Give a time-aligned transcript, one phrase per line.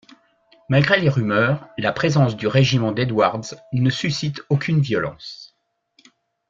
[0.67, 3.39] Malgré les rumeurs, la présence du régiment d'Edwards
[3.71, 5.55] ne suscite aucune violence.